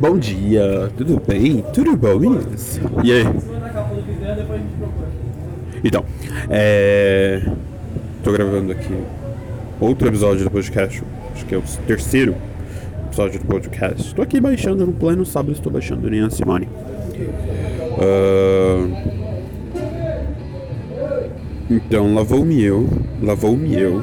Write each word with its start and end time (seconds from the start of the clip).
Bom 0.00 0.18
dia, 0.18 0.90
tudo 0.96 1.22
bem? 1.24 1.64
Tudo 1.72 1.96
bom, 1.96 2.18
meninas? 2.18 2.80
E 3.04 3.12
aí? 3.12 3.24
Então, 5.84 6.04
é. 6.50 7.40
Tô 8.24 8.32
gravando 8.32 8.72
aqui 8.72 8.92
outro 9.80 10.08
episódio 10.08 10.42
do 10.42 10.50
podcast. 10.50 11.04
Acho 11.32 11.46
que 11.46 11.54
é 11.54 11.58
o 11.58 11.62
terceiro 11.86 12.34
episódio 13.06 13.38
do 13.38 13.46
podcast. 13.46 14.08
Estou 14.08 14.24
aqui 14.24 14.40
baixando 14.40 14.84
no 14.84 14.92
plano 14.92 15.24
sábado, 15.24 15.52
estou 15.52 15.70
baixando 15.70 16.10
Nina 16.10 16.28
Simone. 16.30 16.68
Uh... 17.96 19.14
Então, 21.70 22.12
lavou-me 22.12 22.60
eu, 22.60 22.88
lavou-me 23.22 23.80
eu. 23.80 24.02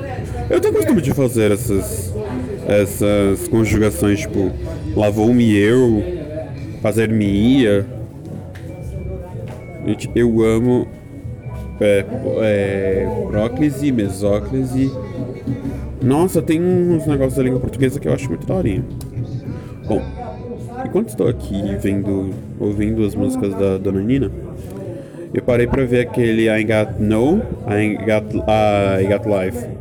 Eu 0.50 0.60
tenho 0.60 0.74
costume 0.74 1.02
de 1.02 1.14
fazer 1.14 1.52
essas, 1.52 1.81
essas 2.68 3.48
conjugações, 3.48 4.22
tipo, 4.22 4.52
lavou-me 4.96 5.56
eu, 5.56 6.04
fazer-me 6.82 7.26
ia. 7.26 7.86
Gente, 9.86 10.12
eu 10.16 10.44
amo 10.44 10.88
é, 11.80 12.06
é, 12.42 13.26
próclise, 13.30 13.92
mesóclise. 13.92 14.92
Nossa, 16.02 16.42
tem 16.42 16.62
uns 16.62 17.06
negócios 17.06 17.36
da 17.36 17.44
língua 17.44 17.60
portuguesa 17.60 18.00
que 18.00 18.08
eu 18.08 18.14
acho 18.14 18.30
muito 18.30 18.46
daorinha. 18.46 18.84
Bom, 19.88 20.02
enquanto 20.86 21.10
estou 21.10 21.28
aqui 21.28 21.76
vendo, 21.80 22.32
ouvindo 22.60 23.04
as 23.04 23.16
músicas 23.16 23.54
da 23.56 23.78
Dona 23.78 24.02
Nina, 24.02 24.32
eu 25.34 25.42
parei 25.42 25.66
pra 25.66 25.84
ver 25.86 26.08
aquele 26.08 26.50
I 26.50 26.64
Got 26.64 27.00
No, 27.00 27.42
I 27.68 27.96
Got, 27.98 28.36
uh, 28.36 29.00
I 29.00 29.08
Got 29.08 29.26
Life. 29.28 29.81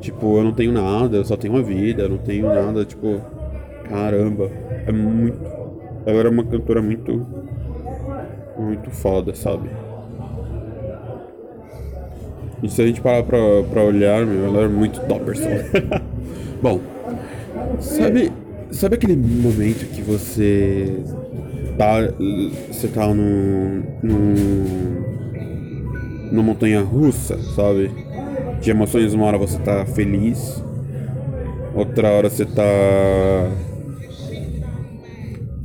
Tipo, 0.00 0.38
eu 0.38 0.44
não 0.44 0.52
tenho 0.54 0.72
nada, 0.72 1.16
eu 1.18 1.24
só 1.24 1.36
tenho 1.36 1.54
uma 1.54 1.62
vida, 1.62 2.02
eu 2.04 2.08
não 2.08 2.18
tenho 2.18 2.50
nada, 2.50 2.84
tipo, 2.84 3.26
caramba, 3.84 4.50
é 4.86 4.92
muito. 4.92 5.38
Ela 6.06 6.20
era 6.20 6.30
uma 6.30 6.44
cantora 6.46 6.82
muito. 6.82 7.26
muito 8.56 8.90
foda, 8.90 9.34
sabe? 9.34 9.70
E 12.62 12.68
se 12.68 12.82
a 12.82 12.86
gente 12.86 13.00
parar 13.00 13.22
pra, 13.22 13.38
pra 13.70 13.82
olhar, 13.82 14.26
meu, 14.26 14.44
ela 14.46 14.60
era 14.60 14.68
muito 14.68 15.00
topperson. 15.00 15.60
Bom, 16.60 16.80
sabe, 17.78 18.32
sabe 18.70 18.96
aquele 18.96 19.16
momento 19.16 19.86
que 19.90 20.02
você 20.02 21.04
tá, 21.76 21.96
você 22.70 22.88
tá 22.88 23.12
num, 23.14 23.82
num, 24.02 25.04
numa 26.30 26.42
montanha 26.42 26.82
russa, 26.82 27.38
sabe? 27.54 27.90
De 28.60 28.70
emoções, 28.70 29.14
uma 29.14 29.26
hora 29.26 29.38
você 29.38 29.58
tá 29.58 29.86
feliz, 29.86 30.62
outra 31.74 32.10
hora 32.10 32.28
você 32.28 32.44
tá. 32.44 32.62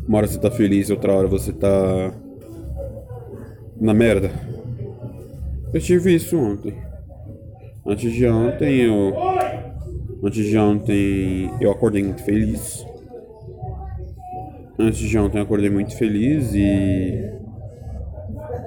Uma 0.07 0.19
hora 0.19 0.27
você 0.27 0.39
tá 0.39 0.49
feliz, 0.49 0.89
outra 0.89 1.11
hora 1.11 1.27
você 1.27 1.51
tá. 1.51 2.13
na 3.79 3.93
merda. 3.93 4.31
Eu 5.73 5.81
tive 5.81 6.15
isso 6.15 6.37
ontem. 6.37 6.73
Antes 7.85 8.13
de 8.13 8.25
ontem 8.27 8.81
eu. 8.81 9.13
Antes 10.23 10.45
de 10.45 10.57
ontem 10.57 11.51
eu 11.59 11.71
acordei 11.71 12.01
muito 12.01 12.23
feliz. 12.23 12.85
Antes 14.79 14.99
de 14.99 15.17
ontem 15.17 15.37
eu 15.37 15.43
acordei 15.43 15.69
muito 15.69 15.95
feliz 15.97 16.53
e. 16.53 17.29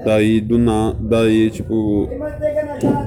Daí 0.05 0.41
do 0.41 0.59
na... 0.59 0.95
Daí, 1.01 1.51
tipo. 1.51 2.09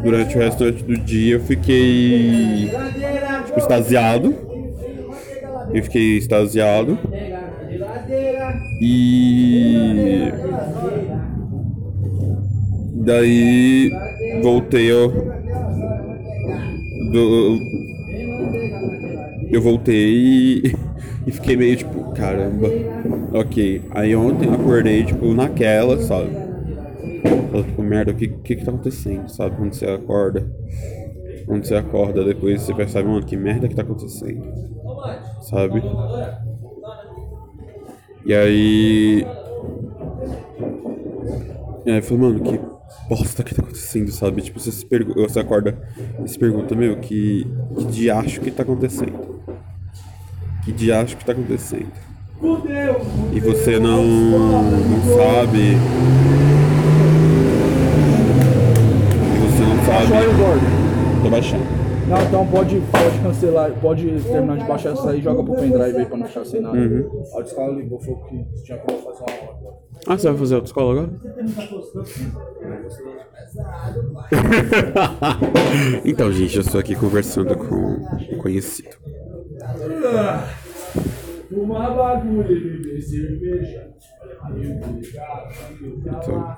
Durante 0.03 0.35
o 0.35 0.39
restante 0.39 0.83
do 0.83 0.97
dia 0.97 1.35
eu 1.35 1.39
fiquei. 1.41 2.69
Tipo, 3.45 3.59
extasiado. 3.59 4.35
Eu 5.73 5.83
fiquei 5.83 6.17
extasiado. 6.17 6.97
E. 8.81 10.31
Daí 13.03 13.91
voltei. 14.41 14.89
Do, 17.11 17.59
eu 19.51 19.61
voltei 19.61 20.63
e, 21.27 21.31
fiquei 21.31 21.57
meio 21.57 21.75
tipo, 21.75 22.11
caramba, 22.13 22.69
ok. 23.33 23.81
Aí 23.91 24.15
ontem 24.15 24.47
eu 24.47 24.53
acordei, 24.53 25.03
tipo, 25.03 25.33
naquela, 25.33 25.97
sabe? 25.99 26.29
Eu, 27.53 27.63
tipo, 27.63 27.81
merda, 27.83 28.11
o 28.11 28.15
que, 28.15 28.27
que 28.27 28.55
que 28.55 28.65
tá 28.65 28.71
acontecendo, 28.71 29.29
sabe? 29.29 29.55
Quando 29.57 29.73
você 29.73 29.85
acorda. 29.85 30.49
Quando 31.45 31.65
você 31.65 31.75
acorda, 31.75 32.23
depois 32.23 32.61
você 32.61 32.73
percebe, 32.73 33.09
mano, 33.09 33.25
que 33.25 33.35
merda 33.35 33.67
que 33.67 33.75
tá 33.75 33.81
acontecendo. 33.81 34.47
Sabe? 35.41 35.81
E 38.25 38.33
aí. 38.33 39.25
E 41.85 41.89
aí 41.91 41.97
eu 41.97 42.03
falei, 42.03 42.23
mano, 42.23 42.39
que 42.41 42.59
bosta 43.09 43.43
que 43.43 43.55
tá 43.55 43.61
acontecendo, 43.61 44.11
sabe? 44.11 44.41
Tipo, 44.41 44.59
você, 44.59 44.71
se 44.71 44.85
pergu 44.85 45.13
você 45.15 45.39
acorda 45.39 45.77
e 46.23 46.27
se 46.27 46.37
pergunta, 46.37 46.75
meu, 46.75 46.97
que, 46.97 47.45
que 47.77 47.85
diacho 47.85 48.41
que 48.41 48.51
tá 48.51 48.63
acontecendo? 48.63 49.41
Que 50.63 50.71
diacho 50.71 51.17
que 51.17 51.25
tá 51.25 51.31
acontecendo? 51.31 51.91
E 53.33 53.39
você 53.39 53.79
não, 53.79 54.03
não 54.03 55.01
sabe. 55.17 55.77
E 59.81 59.85
Baixou 59.87 60.15
aí 60.15 60.27
o 60.27 60.29
sabe. 60.29 60.43
gordo. 60.43 60.61
Tô 61.23 61.29
baixando. 61.29 61.63
Não, 62.07 62.21
então 62.21 62.47
pode, 62.47 62.81
pode 62.91 63.19
cancelar, 63.19 63.71
pode 63.79 64.05
terminar 64.23 64.57
de 64.57 64.65
baixar 64.65 64.91
essa 64.93 65.11
aí 65.11 65.19
e 65.19 65.21
joga 65.21 65.43
pro 65.43 65.53
pendrive 65.55 65.97
aí 65.97 66.05
pra 66.05 66.17
não 66.17 66.27
ficar 66.27 66.43
sem 66.45 66.59
nada. 66.61 66.77
Uhum. 66.77 67.23
A 67.37 67.41
escola 67.41 67.73
ligou, 67.75 67.99
falou 67.99 68.25
que 68.25 68.43
tinha 68.63 68.77
como 68.79 68.97
fazer 68.99 69.23
uma 69.23 69.31
aula. 69.57 69.77
Ah, 70.07 70.17
você 70.17 70.27
vai 70.29 70.37
fazer 70.37 70.55
autoescola 70.55 70.91
agora? 70.91 71.09
então, 76.03 76.31
gente, 76.31 76.55
eu 76.55 76.61
estou 76.61 76.79
aqui 76.79 76.95
conversando 76.95 77.55
com 77.55 77.75
um 77.75 78.37
conhecido. 78.39 78.97
Fumar 81.49 81.95
bagulho 81.95 82.51
e 82.51 82.77
beber 82.77 83.01
cerveja. 83.01 83.91
Então, 86.05 86.55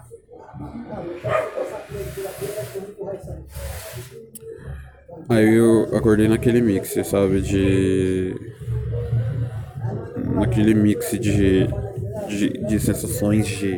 aí 5.30 5.54
eu 5.56 5.96
acordei 5.96 6.28
naquele 6.28 6.62
mix, 6.62 6.94
sabe, 7.08 7.42
de 7.42 8.36
naquele 10.36 10.74
mix 10.74 11.12
de 11.12 11.68
de, 12.28 12.50
de 12.50 12.80
sensações 12.80 13.48
de, 13.48 13.78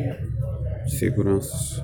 de 0.85 0.97
seguranças. 0.97 1.83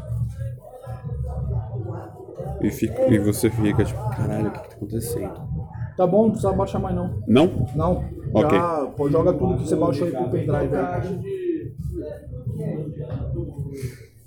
E, 2.61 2.69
fica, 2.69 3.01
e 3.11 3.17
você 3.17 3.49
fica 3.49 3.83
tipo, 3.83 3.99
caralho, 4.11 4.49
o 4.49 4.51
que, 4.51 4.59
que 4.59 4.69
tá 4.69 4.75
acontecendo? 4.75 5.41
Tá 5.97 6.05
bom, 6.07 6.23
não 6.23 6.31
precisa 6.31 6.53
baixar 6.53 6.79
mais 6.79 6.95
não. 6.95 7.23
Não? 7.27 7.65
Não, 7.75 8.05
Ok. 8.33 8.57
já 8.57 8.87
pô, 8.95 9.09
joga 9.09 9.33
tudo 9.33 9.57
que 9.57 9.67
você 9.67 9.75
baixou 9.75 10.07
aí 10.07 10.13
pro 10.13 10.29
pendrive 10.29 10.75
aí. 10.75 11.21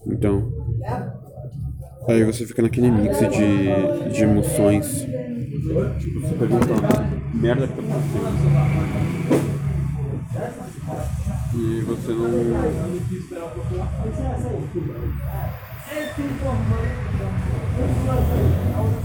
Então. 0.06 0.52
Aí 2.06 2.22
você 2.24 2.44
fica 2.46 2.60
naquele 2.62 2.90
mix 2.90 3.18
de, 3.18 4.10
de 4.12 4.22
emoções. 4.22 5.06
Tipo, 5.98 6.20
você 6.20 6.34
pergunta, 6.34 6.74
merda 7.32 7.66
que 7.66 7.72
tá 7.74 7.82
acontecendo. 7.82 9.54
E 11.54 11.80
você 11.82 12.12
não. 12.12 12.30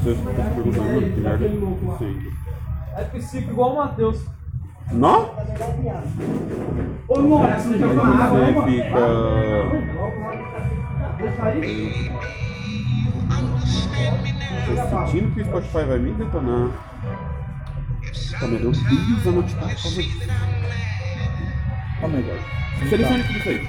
Você 0.04 0.16
fica 0.16 0.44
se 0.44 0.50
perguntando, 0.50 1.14
que 1.14 1.22
merda 1.22 1.48
que 1.50 1.58
tá. 1.86 2.00
É 3.00 3.04
psico 3.06 3.52
igual 3.52 3.74
o 3.74 3.78
Matheus. 3.78 4.20
Não? 4.92 5.32
Ô, 7.08 7.20
Nora, 7.22 7.54
essa 7.54 7.78
já 7.78 7.88
foi 7.88 7.98
água, 7.98 8.40
Você 8.40 8.52
mano. 8.52 8.68
fica. 8.68 9.00
Tô 14.66 15.06
sentindo 15.06 15.34
que 15.34 15.42
o 15.42 15.46
Spotify 15.46 15.86
vai 15.86 16.00
me 16.00 16.12
detonar. 16.14 16.70
Tá, 18.40 18.48
meu 18.48 18.60
Deus, 18.60 18.78
a 19.28 19.32
notificar 19.32 19.70
por 19.76 19.82
causa 19.84 20.00
aí, 20.00 20.10
gordo. 22.24 22.90
Selecione 22.90 23.24
tudo 23.24 23.40
isso 23.40 23.50
aí. 23.50 23.68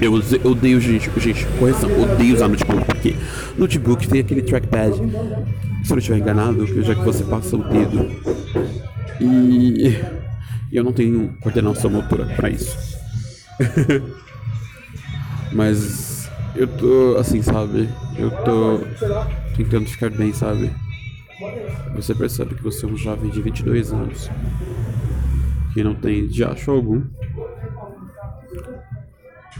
Eu 0.00 0.12
odeio, 0.50 0.80
gente, 0.80 1.10
gente, 1.20 1.46
correção, 1.58 1.88
odeio 2.02 2.34
usar 2.34 2.48
notebook, 2.48 2.84
porque 2.84 3.16
notebook 3.56 4.08
tem 4.08 4.20
aquele 4.20 4.42
trackpad. 4.42 4.96
Se 5.84 5.92
eu 5.92 5.98
estiver 5.98 6.18
enganado, 6.18 6.66
já 6.82 6.94
que 6.94 7.02
você 7.02 7.24
passa 7.24 7.56
o 7.56 7.62
dedo. 7.62 8.10
E 9.20 9.96
eu 10.72 10.82
não 10.82 10.92
tenho 10.92 11.34
coordenação 11.40 11.90
motora 11.90 12.26
pra 12.26 12.50
isso. 12.50 12.76
Mas 15.52 16.28
eu 16.56 16.66
tô 16.66 17.16
assim, 17.18 17.42
sabe? 17.42 17.88
Eu 18.16 18.30
tô 18.44 18.80
tentando 19.56 19.86
ficar 19.86 20.10
bem, 20.10 20.32
sabe? 20.32 20.70
Você 21.96 22.14
percebe 22.14 22.54
que 22.54 22.62
você 22.62 22.86
é 22.86 22.88
um 22.88 22.96
jovem 22.96 23.30
de 23.30 23.40
22 23.42 23.92
anos. 23.92 24.30
que 25.72 25.82
não 25.82 25.94
tem 25.94 26.26
diacho 26.26 26.70
algum. 26.70 27.02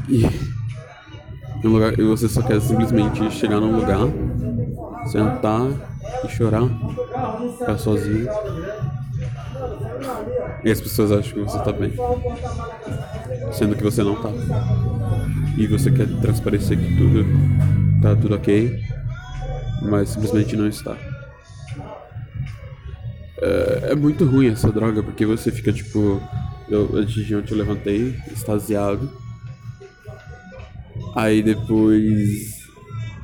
E, 0.08 0.26
um 1.64 1.68
lugar, 1.68 1.98
e 1.98 2.02
você 2.02 2.28
só 2.28 2.42
quer 2.42 2.60
simplesmente 2.60 3.30
chegar 3.30 3.60
num 3.60 3.76
lugar, 3.76 4.00
sentar 5.06 5.68
e 6.24 6.28
chorar, 6.28 6.68
ficar 7.58 7.78
sozinho. 7.78 8.28
E 10.64 10.70
as 10.70 10.80
pessoas 10.80 11.12
acham 11.12 11.32
que 11.32 11.50
você 11.50 11.58
tá 11.60 11.72
bem. 11.72 11.92
Sendo 13.52 13.76
que 13.76 13.82
você 13.82 14.02
não 14.02 14.14
tá. 14.20 14.30
E 15.56 15.66
você 15.66 15.90
quer 15.90 16.06
transparecer 16.20 16.78
que 16.78 16.96
tudo 16.96 17.24
tá 18.02 18.16
tudo 18.16 18.34
ok, 18.34 18.82
mas 19.82 20.10
simplesmente 20.10 20.56
não 20.56 20.66
está. 20.66 20.96
É, 23.40 23.90
é 23.90 23.94
muito 23.94 24.24
ruim 24.24 24.48
essa 24.48 24.70
droga, 24.70 25.02
porque 25.02 25.24
você 25.24 25.50
fica 25.50 25.72
tipo. 25.72 26.20
Eu, 26.68 26.90
antes 26.94 27.26
de 27.26 27.34
ontem 27.34 27.52
eu 27.52 27.58
levantei, 27.58 28.14
extasiado. 28.30 29.10
Aí 31.14 31.42
depois. 31.42 32.62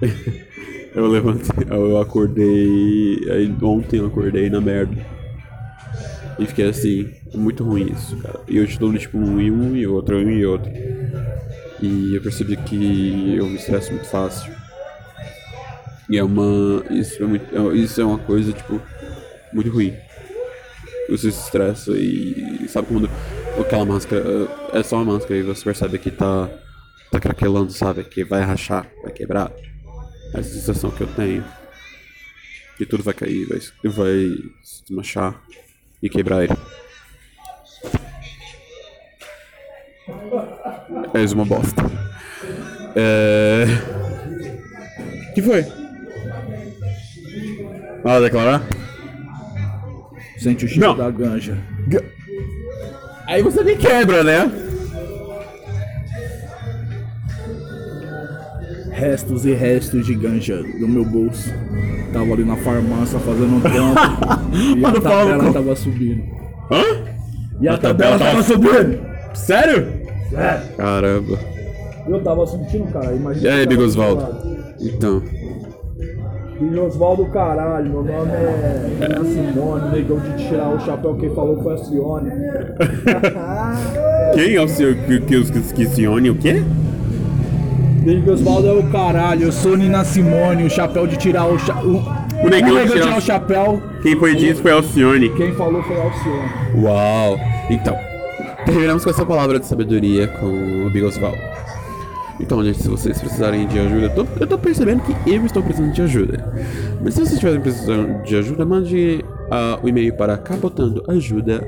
eu 0.94 1.06
levantei, 1.06 1.66
eu 1.70 1.98
acordei. 2.00 3.20
Aí 3.30 3.56
ontem 3.62 3.98
eu 3.98 4.06
acordei 4.06 4.50
na 4.50 4.60
merda. 4.60 5.18
E 6.38 6.46
fiquei 6.46 6.68
assim, 6.68 7.10
é 7.32 7.36
muito 7.36 7.64
ruim 7.64 7.90
isso, 7.92 8.16
cara. 8.18 8.40
E 8.48 8.56
eu 8.56 8.64
estou 8.64 8.92
tipo 8.96 9.18
um 9.18 9.40
e 9.40 9.50
um 9.50 9.76
e 9.76 9.86
outro, 9.86 10.16
um 10.16 10.30
e 10.30 10.44
outro. 10.46 10.70
E 11.80 12.14
eu 12.14 12.20
percebi 12.20 12.56
que 12.56 13.36
eu 13.36 13.46
me 13.46 13.56
estresso 13.56 13.92
muito 13.92 14.06
fácil. 14.06 14.57
E 16.10 16.16
é 16.18 16.24
uma. 16.24 16.84
Isso 16.90 17.22
é, 17.22 17.26
muito, 17.26 17.54
é- 17.54 17.76
isso 17.76 18.00
é 18.00 18.04
uma 18.04 18.18
coisa, 18.18 18.52
tipo, 18.52 18.80
muito 19.52 19.70
ruim. 19.70 19.94
Você 21.08 21.30
se 21.30 21.40
estressa 21.44 21.92
e. 21.92 22.66
Sabe 22.68 22.88
quando 22.88 23.10
aquela 23.60 23.84
máscara. 23.84 24.22
É 24.72 24.82
só 24.82 24.96
uma 24.96 25.14
máscara 25.14 25.36
e 25.36 25.42
você 25.42 25.64
percebe 25.64 25.98
que 25.98 26.10
tá. 26.10 26.48
Tá 27.10 27.18
craquelando, 27.18 27.72
sabe? 27.72 28.04
Que 28.04 28.22
vai 28.24 28.42
rachar, 28.42 28.86
vai 29.02 29.12
quebrar. 29.12 29.50
Essa 30.34 30.50
sensação 30.50 30.90
que 30.90 31.00
eu 31.02 31.06
tenho. 31.06 31.44
Que 32.76 32.84
tudo 32.86 33.02
vai 33.02 33.14
cair, 33.14 33.46
vai, 33.48 33.58
vai 33.84 34.28
se 34.62 34.82
desmanchar 34.82 35.42
e 36.02 36.08
quebrar 36.08 36.44
ele. 36.44 36.56
És 41.14 41.32
uma 41.32 41.44
bosta. 41.44 41.82
É. 42.94 43.64
que 45.34 45.42
foi? 45.42 45.64
Ah, 48.04 48.20
declarar? 48.20 48.62
Sente 50.38 50.64
o 50.64 50.68
cheiro 50.68 50.88
Não. 50.88 50.96
da 50.96 51.10
ganja. 51.10 51.58
Aí 53.26 53.42
você 53.42 53.62
me 53.62 53.76
quebra, 53.76 54.22
né? 54.22 54.50
Restos 58.90 59.44
e 59.44 59.52
restos 59.52 60.06
de 60.06 60.14
ganja 60.14 60.62
no 60.78 60.88
meu 60.88 61.04
bolso. 61.04 61.52
Tava 62.12 62.32
ali 62.32 62.44
na 62.44 62.56
farmácia 62.56 63.18
fazendo 63.18 63.56
um 63.56 63.60
trampo. 63.60 64.00
e 64.76 64.84
a 64.84 64.88
Mano, 64.88 65.02
fala 65.02 65.30
tabela 65.32 65.52
tava 65.52 65.76
subindo. 65.76 66.22
Hã? 66.70 66.82
E 67.60 67.68
a, 67.68 67.78
tabela, 67.78 68.18
tava 68.18 68.42
subindo. 68.42 69.00
Sério? 69.34 69.86
Caramba. 70.76 71.38
Eu 72.06 72.22
tava 72.22 72.46
sentindo, 72.46 72.90
cara. 72.92 73.14
Imagina. 73.14 73.46
E 73.46 73.50
aí, 73.50 73.66
Bigosvaldo? 73.66 74.48
do 75.00 75.22
Então. 76.60 76.68
Bigosvaldo, 76.68 77.26
caralho. 77.26 77.90
Meu 77.90 78.02
nome 78.02 78.30
é 78.32 79.04
Ana 79.04 79.24
Simone. 79.24 79.90
Negão 79.92 80.18
de 80.18 80.48
tirar 80.48 80.74
o 80.74 80.80
chapéu. 80.80 81.14
Quem 81.16 81.34
falou 81.34 81.62
foi 81.62 81.74
a 81.74 81.78
Cione. 81.78 82.30
Quem 84.34 84.54
é 84.56 84.62
o 84.62 84.68
senhor 84.68 84.94
que, 84.94 85.20
que 85.20 85.36
os 85.36 85.50
que 85.50 85.86
Cione, 85.86 86.30
o 86.30 86.34
quê? 86.34 86.62
Bigosvaldo 88.02 88.68
é 88.68 88.72
o 88.72 88.82
caralho. 88.90 89.44
Eu 89.44 89.52
sou 89.52 89.76
Nina 89.76 90.04
Simone. 90.04 90.64
O 90.64 90.70
chapéu 90.70 91.06
de 91.06 91.16
tirar 91.16 91.46
o 91.46 91.58
chapéu. 91.58 92.02
O, 92.44 92.48
negão 92.48 92.84
de 92.84 92.92
tirar 92.92 93.18
o- 93.18 93.20
chapéu. 93.20 93.82
Quem 94.02 94.16
foi 94.16 94.34
disso 94.36 94.62
foi 94.62 94.72
Alcione. 94.72 95.28
Quem 95.30 95.52
falou 95.54 95.82
foi 95.82 95.96
Alcione. 96.00 96.84
Uau! 96.84 97.38
Então, 97.68 97.96
terminamos 98.64 99.02
com 99.04 99.10
essa 99.10 99.26
palavra 99.26 99.58
de 99.58 99.66
sabedoria 99.66 100.28
com 100.28 100.46
o 100.86 100.90
Bigosvaldo. 100.90 101.36
Então, 102.40 102.64
gente, 102.64 102.80
se 102.80 102.88
vocês 102.88 103.18
precisarem 103.18 103.66
de 103.66 103.78
ajuda, 103.78 104.06
eu 104.06 104.14
tô, 104.14 104.26
eu 104.40 104.46
tô 104.46 104.58
percebendo 104.58 105.02
que 105.02 105.30
eu 105.30 105.44
estou 105.44 105.62
precisando 105.62 105.92
de 105.92 106.02
ajuda. 106.02 106.52
Mas 107.02 107.14
se 107.14 107.20
vocês 107.20 107.32
estiverem 107.32 107.60
precisando 107.60 108.22
de 108.22 108.36
ajuda, 108.36 108.64
mande 108.64 109.24
ah, 109.50 109.78
o 109.82 109.88
e-mail 109.88 110.16
para 110.16 110.36
capotandoajuda. 110.38 111.66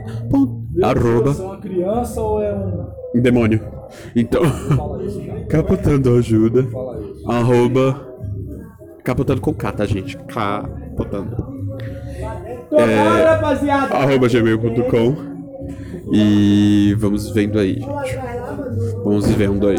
Arroba 0.83 1.31
é 1.31 1.43
uma 1.43 1.59
criança 1.59 2.21
ou 2.21 2.43
é 2.43 2.55
um. 2.55 3.21
demônio. 3.21 3.61
Então, 4.15 4.43
Fala 4.45 5.03
isso, 5.03 5.21
cara. 5.21 5.45
capotando 5.51 6.17
ajuda. 6.17 6.63
Fala 6.65 7.01
isso. 7.01 7.31
Arroba 7.31 8.11
capotando 9.03 9.41
com 9.41 9.53
K, 9.53 9.73
tá, 9.73 9.87
gente? 9.87 10.17
Capotando. 10.17 11.37
Rapaziada. 13.25 13.95
arroba 13.95 14.29
gmail.com 14.29 15.31
e 16.13 16.95
vamos 16.99 17.31
vendo 17.31 17.59
aí, 17.59 17.75
gente. 17.75 18.19
Vamos 19.05 19.27
vendo 19.33 19.69
aí. 19.69 19.77